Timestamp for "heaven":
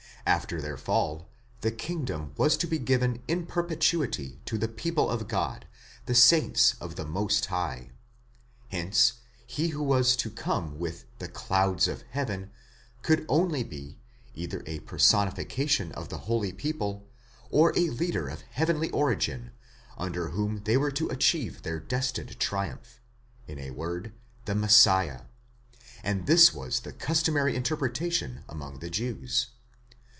12.11-12.51